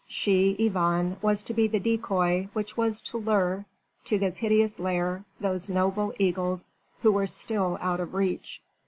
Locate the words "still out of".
7.27-8.15